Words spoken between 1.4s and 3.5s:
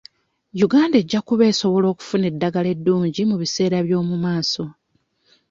esobola okufuna eddagala eddungi mu